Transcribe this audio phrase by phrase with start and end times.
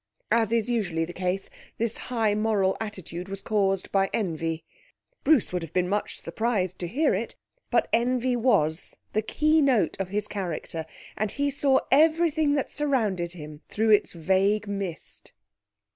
[0.31, 1.47] As is usually the case,
[1.77, 4.63] this high moral attitude was caused by envy.
[5.23, 7.35] Bruce would have been much surprised to hear it,
[7.69, 13.61] but envy was the keynote of his character, and he saw everything that surrounded him
[13.69, 15.33] through its vague mist.